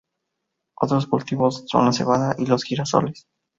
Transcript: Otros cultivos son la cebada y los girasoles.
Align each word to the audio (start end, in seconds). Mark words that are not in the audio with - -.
Otros 0.79 1.05
cultivos 1.05 1.65
son 1.67 1.85
la 1.85 1.91
cebada 1.93 2.33
y 2.39 2.47
los 2.47 2.63
girasoles. 2.63 3.27